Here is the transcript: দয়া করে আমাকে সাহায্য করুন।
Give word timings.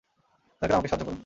দয়া 0.61 0.67
করে 0.67 0.73
আমাকে 0.73 0.89
সাহায্য 0.89 1.05
করুন। 1.05 1.19